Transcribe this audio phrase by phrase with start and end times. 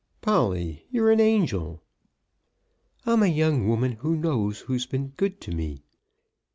[0.21, 1.83] "Polly, you're an angel!"
[3.05, 5.83] "I'm a young woman who knows who's been good to me.